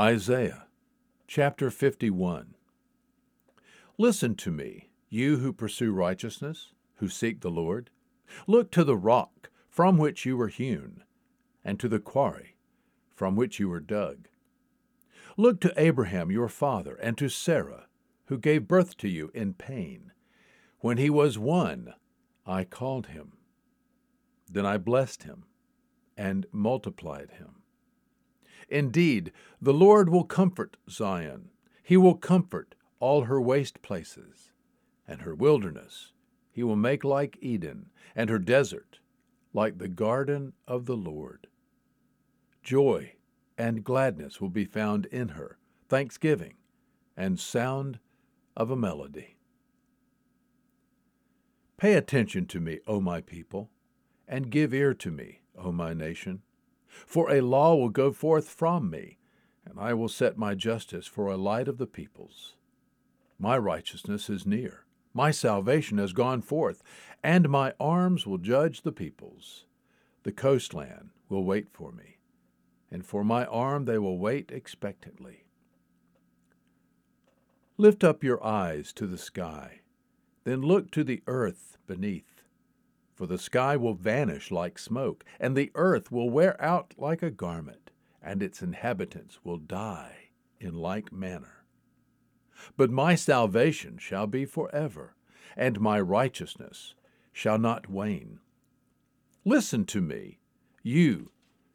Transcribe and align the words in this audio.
Isaiah 0.00 0.64
chapter 1.26 1.70
51. 1.70 2.54
Listen 3.98 4.34
to 4.36 4.50
me, 4.50 4.88
you 5.10 5.36
who 5.36 5.52
pursue 5.52 5.92
righteousness, 5.92 6.72
who 6.94 7.08
seek 7.10 7.42
the 7.42 7.50
Lord. 7.50 7.90
Look 8.46 8.70
to 8.70 8.82
the 8.82 8.96
rock 8.96 9.50
from 9.68 9.98
which 9.98 10.24
you 10.24 10.38
were 10.38 10.48
hewn, 10.48 11.02
and 11.62 11.78
to 11.80 11.86
the 11.86 11.98
quarry 11.98 12.56
from 13.14 13.36
which 13.36 13.60
you 13.60 13.68
were 13.68 13.78
dug. 13.78 14.28
Look 15.36 15.60
to 15.60 15.74
Abraham 15.76 16.30
your 16.30 16.48
father, 16.48 16.94
and 16.94 17.18
to 17.18 17.28
Sarah, 17.28 17.84
who 18.28 18.38
gave 18.38 18.66
birth 18.66 18.96
to 18.96 19.08
you 19.08 19.30
in 19.34 19.52
pain. 19.52 20.12
When 20.78 20.96
he 20.96 21.10
was 21.10 21.38
one, 21.38 21.92
I 22.46 22.64
called 22.64 23.08
him. 23.08 23.34
Then 24.50 24.64
I 24.64 24.78
blessed 24.78 25.24
him 25.24 25.44
and 26.16 26.46
multiplied 26.52 27.32
him. 27.32 27.59
Indeed, 28.68 29.32
the 29.60 29.72
Lord 29.72 30.08
will 30.08 30.24
comfort 30.24 30.76
Zion. 30.88 31.50
He 31.82 31.96
will 31.96 32.14
comfort 32.14 32.74
all 32.98 33.22
her 33.22 33.40
waste 33.40 33.82
places, 33.82 34.52
and 35.08 35.22
her 35.22 35.34
wilderness 35.34 36.12
he 36.52 36.62
will 36.62 36.76
make 36.76 37.04
like 37.04 37.38
Eden, 37.40 37.90
and 38.14 38.28
her 38.28 38.38
desert 38.38 38.98
like 39.52 39.78
the 39.78 39.88
garden 39.88 40.52
of 40.66 40.86
the 40.86 40.96
Lord. 40.96 41.46
Joy 42.62 43.14
and 43.56 43.84
gladness 43.84 44.40
will 44.40 44.50
be 44.50 44.64
found 44.64 45.06
in 45.06 45.30
her, 45.30 45.58
thanksgiving 45.88 46.54
and 47.16 47.38
sound 47.38 47.98
of 48.56 48.70
a 48.70 48.76
melody. 48.76 49.36
Pay 51.76 51.94
attention 51.94 52.46
to 52.46 52.60
me, 52.60 52.80
O 52.86 53.00
my 53.00 53.20
people, 53.20 53.70
and 54.28 54.50
give 54.50 54.74
ear 54.74 54.92
to 54.94 55.10
me, 55.10 55.40
O 55.56 55.72
my 55.72 55.94
nation. 55.94 56.42
For 57.06 57.30
a 57.30 57.40
law 57.40 57.74
will 57.74 57.88
go 57.88 58.12
forth 58.12 58.48
from 58.48 58.90
me, 58.90 59.18
and 59.64 59.78
I 59.78 59.94
will 59.94 60.08
set 60.08 60.36
my 60.36 60.54
justice 60.54 61.06
for 61.06 61.28
a 61.28 61.36
light 61.36 61.68
of 61.68 61.78
the 61.78 61.86
peoples. 61.86 62.56
My 63.38 63.56
righteousness 63.56 64.28
is 64.28 64.46
near, 64.46 64.84
my 65.12 65.30
salvation 65.30 65.98
has 65.98 66.12
gone 66.12 66.42
forth, 66.42 66.82
and 67.22 67.48
my 67.48 67.72
arms 67.80 68.26
will 68.26 68.38
judge 68.38 68.82
the 68.82 68.92
peoples. 68.92 69.66
The 70.22 70.32
coastland 70.32 71.10
will 71.28 71.44
wait 71.44 71.68
for 71.72 71.92
me, 71.92 72.18
and 72.90 73.04
for 73.04 73.24
my 73.24 73.46
arm 73.46 73.86
they 73.86 73.98
will 73.98 74.18
wait 74.18 74.52
expectantly. 74.52 75.44
Lift 77.76 78.04
up 78.04 78.22
your 78.22 78.44
eyes 78.44 78.92
to 78.94 79.06
the 79.06 79.18
sky, 79.18 79.80
then 80.44 80.60
look 80.60 80.90
to 80.90 81.02
the 81.02 81.22
earth 81.26 81.78
beneath 81.86 82.39
for 83.20 83.26
the 83.26 83.36
sky 83.36 83.76
will 83.76 83.92
vanish 83.92 84.50
like 84.50 84.78
smoke, 84.78 85.26
and 85.38 85.54
the 85.54 85.70
earth 85.74 86.10
will 86.10 86.30
wear 86.30 86.58
out 86.58 86.94
like 86.96 87.22
a 87.22 87.30
garment, 87.30 87.90
and 88.22 88.42
its 88.42 88.62
inhabitants 88.62 89.40
will 89.44 89.58
die 89.58 90.30
in 90.58 90.72
like 90.72 91.12
manner. 91.12 91.66
But 92.78 92.90
my 92.90 93.14
salvation 93.14 93.98
shall 93.98 94.26
be 94.26 94.46
forever, 94.46 95.16
and 95.54 95.82
my 95.82 96.00
righteousness 96.00 96.94
shall 97.30 97.58
not 97.58 97.90
wane. 97.90 98.40
Listen 99.44 99.84
to 99.84 100.00
me, 100.00 100.38
you 100.82 101.30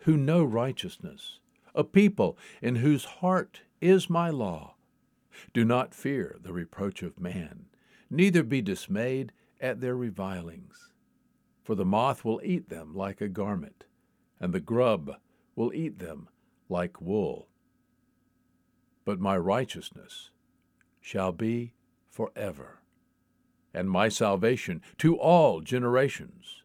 who 0.00 0.18
know 0.18 0.44
righteousness, 0.44 1.38
a 1.74 1.84
people 1.84 2.36
in 2.60 2.76
whose 2.76 3.06
heart 3.06 3.62
is 3.80 4.10
my 4.10 4.28
law. 4.28 4.74
Do 5.54 5.64
not 5.64 5.94
fear 5.94 6.36
the 6.42 6.52
reproach 6.52 7.02
of 7.02 7.18
man, 7.18 7.64
neither 8.10 8.42
be 8.42 8.60
dismayed 8.60 9.32
at 9.58 9.80
their 9.80 9.96
revilings 9.96 10.89
for 11.70 11.76
the 11.76 11.84
moth 11.84 12.24
will 12.24 12.40
eat 12.42 12.68
them 12.68 12.92
like 12.96 13.20
a 13.20 13.28
garment, 13.28 13.84
and 14.40 14.52
the 14.52 14.58
grub 14.58 15.12
will 15.54 15.72
eat 15.72 16.00
them 16.00 16.28
like 16.68 17.00
wool. 17.00 17.46
But 19.04 19.20
my 19.20 19.36
righteousness 19.36 20.30
shall 21.00 21.30
be 21.30 21.74
forever, 22.10 22.80
and 23.72 23.88
my 23.88 24.08
salvation 24.08 24.82
to 24.98 25.16
all 25.16 25.60
generations. 25.60 26.64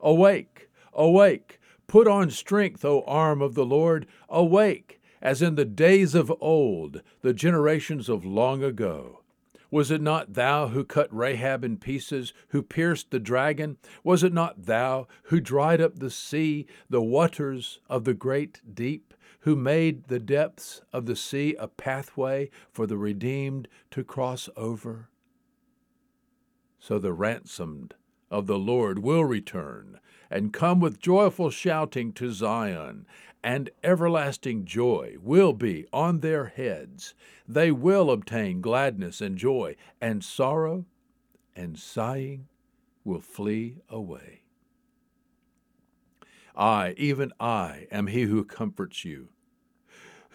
Awake, 0.00 0.68
awake, 0.92 1.58
put 1.88 2.06
on 2.06 2.30
strength, 2.30 2.84
O 2.84 3.02
arm 3.02 3.42
of 3.42 3.54
the 3.54 3.66
Lord, 3.66 4.06
awake, 4.28 5.00
as 5.20 5.42
in 5.42 5.56
the 5.56 5.64
days 5.64 6.14
of 6.14 6.32
old, 6.40 7.02
the 7.22 7.34
generations 7.34 8.08
of 8.08 8.24
long 8.24 8.62
ago. 8.62 9.24
Was 9.70 9.90
it 9.90 10.00
not 10.00 10.32
thou 10.32 10.68
who 10.68 10.82
cut 10.84 11.14
Rahab 11.14 11.62
in 11.62 11.76
pieces, 11.76 12.32
who 12.48 12.62
pierced 12.62 13.10
the 13.10 13.20
dragon? 13.20 13.76
Was 14.02 14.22
it 14.22 14.32
not 14.32 14.64
thou 14.64 15.06
who 15.24 15.40
dried 15.40 15.80
up 15.80 15.98
the 15.98 16.10
sea, 16.10 16.66
the 16.88 17.02
waters 17.02 17.80
of 17.88 18.04
the 18.04 18.14
great 18.14 18.62
deep, 18.74 19.12
who 19.40 19.54
made 19.54 20.08
the 20.08 20.18
depths 20.18 20.80
of 20.92 21.06
the 21.06 21.16
sea 21.16 21.54
a 21.58 21.68
pathway 21.68 22.50
for 22.72 22.86
the 22.86 22.96
redeemed 22.96 23.68
to 23.90 24.02
cross 24.02 24.48
over? 24.56 25.10
So 26.78 26.98
the 26.98 27.12
ransomed 27.12 27.94
of 28.30 28.46
the 28.46 28.58
Lord 28.58 29.00
will 29.00 29.24
return 29.24 30.00
and 30.30 30.52
come 30.52 30.80
with 30.80 31.00
joyful 31.00 31.50
shouting 31.50 32.12
to 32.12 32.30
Zion, 32.30 33.06
and 33.42 33.70
everlasting 33.82 34.64
joy 34.64 35.16
will 35.20 35.52
be 35.52 35.86
on 35.92 36.20
their 36.20 36.46
heads. 36.46 37.14
They 37.46 37.70
will 37.70 38.10
obtain 38.10 38.60
gladness 38.60 39.20
and 39.20 39.38
joy, 39.38 39.76
and 40.00 40.22
sorrow 40.22 40.84
and 41.56 41.78
sighing 41.78 42.48
will 43.04 43.20
flee 43.20 43.78
away. 43.88 44.42
I, 46.54 46.94
even 46.96 47.32
I, 47.38 47.86
am 47.90 48.08
he 48.08 48.22
who 48.22 48.44
comforts 48.44 49.04
you. 49.04 49.28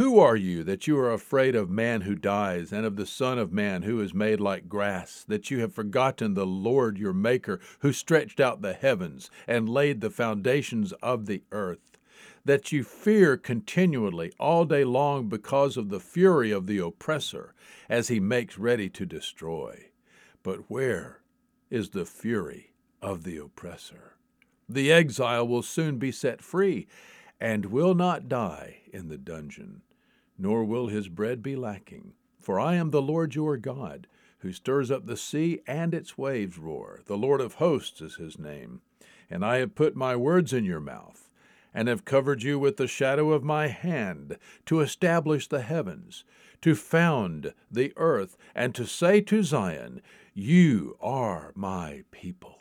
Who 0.00 0.18
are 0.18 0.34
you 0.34 0.64
that 0.64 0.86
you 0.86 0.98
are 0.98 1.12
afraid 1.12 1.54
of 1.54 1.68
man 1.68 2.00
who 2.00 2.14
dies, 2.14 2.72
and 2.72 2.86
of 2.86 2.96
the 2.96 3.04
Son 3.04 3.38
of 3.38 3.52
Man 3.52 3.82
who 3.82 4.00
is 4.00 4.14
made 4.14 4.40
like 4.40 4.66
grass, 4.66 5.26
that 5.28 5.50
you 5.50 5.60
have 5.60 5.74
forgotten 5.74 6.32
the 6.32 6.46
Lord 6.46 6.96
your 6.96 7.12
Maker, 7.12 7.60
who 7.80 7.92
stretched 7.92 8.40
out 8.40 8.62
the 8.62 8.72
heavens 8.72 9.30
and 9.46 9.68
laid 9.68 10.00
the 10.00 10.08
foundations 10.08 10.92
of 11.02 11.26
the 11.26 11.42
earth? 11.52 11.98
that 12.46 12.72
you 12.72 12.82
fear 12.82 13.36
continually 13.36 14.32
all 14.40 14.64
day 14.64 14.84
long 14.84 15.28
because 15.28 15.76
of 15.76 15.90
the 15.90 16.00
fury 16.00 16.50
of 16.50 16.66
the 16.66 16.78
oppressor 16.78 17.52
as 17.86 18.08
he 18.08 18.18
makes 18.18 18.56
ready 18.56 18.88
to 18.88 19.04
destroy. 19.04 19.90
But 20.42 20.70
where 20.70 21.20
is 21.68 21.90
the 21.90 22.06
fury 22.06 22.72
of 23.02 23.24
the 23.24 23.36
oppressor? 23.36 24.16
The 24.66 24.90
exile 24.90 25.46
will 25.46 25.62
soon 25.62 25.98
be 25.98 26.10
set 26.10 26.40
free 26.40 26.86
and 27.38 27.66
will 27.66 27.94
not 27.94 28.30
die 28.30 28.78
in 28.90 29.08
the 29.08 29.18
dungeon, 29.18 29.82
nor 30.40 30.64
will 30.64 30.88
his 30.88 31.08
bread 31.08 31.42
be 31.42 31.54
lacking. 31.54 32.14
For 32.40 32.58
I 32.58 32.74
am 32.74 32.90
the 32.90 33.02
Lord 33.02 33.34
your 33.34 33.56
God, 33.58 34.06
who 34.38 34.52
stirs 34.52 34.90
up 34.90 35.06
the 35.06 35.16
sea 35.16 35.60
and 35.66 35.92
its 35.92 36.16
waves 36.16 36.58
roar. 36.58 37.02
The 37.04 37.18
Lord 37.18 37.42
of 37.42 37.54
hosts 37.54 38.00
is 38.00 38.16
his 38.16 38.38
name. 38.38 38.80
And 39.28 39.44
I 39.44 39.58
have 39.58 39.74
put 39.74 39.94
my 39.94 40.16
words 40.16 40.52
in 40.52 40.64
your 40.64 40.80
mouth 40.80 41.30
and 41.72 41.88
have 41.88 42.04
covered 42.04 42.42
you 42.42 42.58
with 42.58 42.76
the 42.78 42.88
shadow 42.88 43.32
of 43.32 43.44
my 43.44 43.68
hand, 43.68 44.36
to 44.66 44.80
establish 44.80 45.46
the 45.46 45.62
heavens, 45.62 46.24
to 46.62 46.74
found 46.74 47.54
the 47.70 47.92
earth, 47.96 48.36
and 48.54 48.74
to 48.74 48.84
say 48.86 49.20
to 49.20 49.42
Zion, 49.42 50.02
You 50.34 50.96
are 51.00 51.52
my 51.54 52.02
people. 52.10 52.58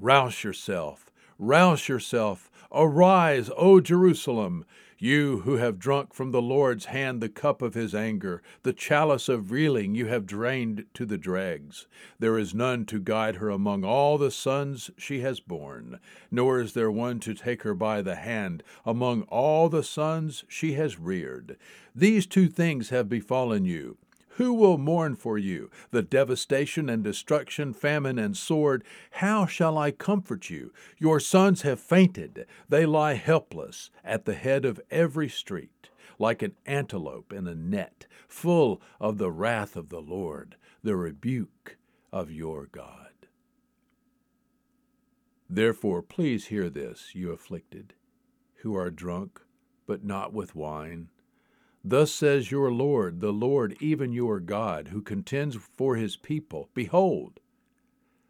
Rouse 0.00 0.42
yourself, 0.42 1.06
rouse 1.38 1.88
yourself, 1.88 2.50
arise, 2.72 3.50
O 3.56 3.80
Jerusalem. 3.80 4.64
You 5.02 5.40
who 5.40 5.56
have 5.56 5.80
drunk 5.80 6.14
from 6.14 6.30
the 6.30 6.40
Lord's 6.40 6.84
hand 6.84 7.20
the 7.20 7.28
cup 7.28 7.60
of 7.60 7.74
his 7.74 7.92
anger, 7.92 8.40
the 8.62 8.72
chalice 8.72 9.28
of 9.28 9.50
reeling 9.50 9.96
you 9.96 10.06
have 10.06 10.26
drained 10.26 10.84
to 10.94 11.04
the 11.04 11.18
dregs. 11.18 11.88
There 12.20 12.38
is 12.38 12.54
none 12.54 12.86
to 12.86 13.00
guide 13.00 13.34
her 13.38 13.50
among 13.50 13.82
all 13.82 14.16
the 14.16 14.30
sons 14.30 14.92
she 14.96 15.18
has 15.18 15.40
borne, 15.40 15.98
nor 16.30 16.60
is 16.60 16.74
there 16.74 16.88
one 16.88 17.18
to 17.18 17.34
take 17.34 17.64
her 17.64 17.74
by 17.74 18.00
the 18.00 18.14
hand 18.14 18.62
among 18.86 19.22
all 19.22 19.68
the 19.68 19.82
sons 19.82 20.44
she 20.46 20.74
has 20.74 21.00
reared. 21.00 21.56
These 21.96 22.28
two 22.28 22.46
things 22.46 22.90
have 22.90 23.08
befallen 23.08 23.64
you 23.64 23.96
who 24.36 24.54
will 24.54 24.78
mourn 24.78 25.16
for 25.16 25.36
you? 25.36 25.70
The 25.90 26.02
devastation 26.02 26.88
and 26.88 27.04
destruction, 27.04 27.74
famine 27.74 28.18
and 28.18 28.36
sword. 28.36 28.84
How 29.12 29.46
shall 29.46 29.76
I 29.76 29.90
comfort 29.90 30.48
you? 30.48 30.72
Your 30.98 31.20
sons 31.20 31.62
have 31.62 31.80
fainted. 31.80 32.46
They 32.68 32.86
lie 32.86 33.14
helpless 33.14 33.90
at 34.04 34.24
the 34.24 34.34
head 34.34 34.64
of 34.64 34.80
every 34.90 35.28
street, 35.28 35.90
like 36.18 36.42
an 36.42 36.54
antelope 36.64 37.32
in 37.32 37.46
a 37.46 37.54
net, 37.54 38.06
full 38.26 38.80
of 39.00 39.18
the 39.18 39.30
wrath 39.30 39.76
of 39.76 39.90
the 39.90 40.00
Lord, 40.00 40.56
the 40.82 40.96
rebuke 40.96 41.76
of 42.12 42.30
your 42.30 42.68
God. 42.72 43.08
Therefore, 45.48 46.00
please 46.00 46.46
hear 46.46 46.70
this, 46.70 47.14
you 47.14 47.30
afflicted, 47.30 47.92
who 48.62 48.74
are 48.74 48.90
drunk, 48.90 49.42
but 49.86 50.02
not 50.02 50.32
with 50.32 50.54
wine 50.54 51.10
Thus 51.84 52.12
says 52.12 52.50
your 52.50 52.70
Lord, 52.70 53.20
the 53.20 53.32
Lord, 53.32 53.76
even 53.80 54.12
your 54.12 54.38
God, 54.38 54.88
who 54.88 55.02
contends 55.02 55.56
for 55.56 55.96
his 55.96 56.16
people 56.16 56.70
Behold, 56.74 57.40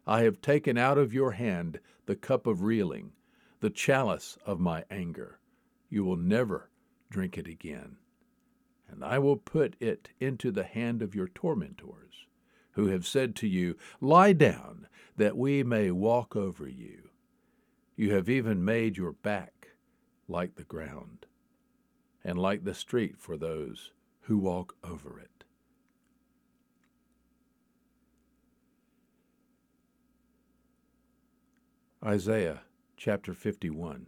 I 0.07 0.23
have 0.23 0.41
taken 0.41 0.77
out 0.77 0.97
of 0.97 1.13
your 1.13 1.31
hand 1.31 1.79
the 2.05 2.15
cup 2.15 2.47
of 2.47 2.63
reeling, 2.63 3.13
the 3.59 3.69
chalice 3.69 4.37
of 4.45 4.59
my 4.59 4.83
anger. 4.89 5.39
You 5.89 6.03
will 6.03 6.17
never 6.17 6.69
drink 7.09 7.37
it 7.37 7.47
again. 7.47 7.97
And 8.89 9.03
I 9.03 9.19
will 9.19 9.37
put 9.37 9.75
it 9.79 10.09
into 10.19 10.51
the 10.51 10.63
hand 10.63 11.01
of 11.01 11.15
your 11.15 11.27
tormentors, 11.27 12.25
who 12.71 12.87
have 12.87 13.05
said 13.05 13.35
to 13.37 13.47
you, 13.47 13.77
Lie 14.01 14.33
down, 14.33 14.87
that 15.15 15.37
we 15.37 15.63
may 15.63 15.91
walk 15.91 16.35
over 16.35 16.67
you. 16.67 17.09
You 17.95 18.13
have 18.13 18.27
even 18.29 18.65
made 18.65 18.97
your 18.97 19.13
back 19.13 19.69
like 20.27 20.55
the 20.55 20.63
ground, 20.63 21.27
and 22.23 22.39
light 22.39 22.63
the 22.63 22.73
street 22.73 23.17
for 23.17 23.37
those 23.37 23.91
who 24.21 24.37
walk 24.37 24.75
over 24.83 25.19
it. 25.19 25.43
Isaiah 32.05 32.61
chapter 32.97 33.33
51. 33.33 34.07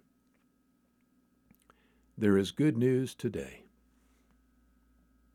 There 2.17 2.37
is 2.37 2.51
good 2.51 2.77
news 2.77 3.13
today. 3.13 3.64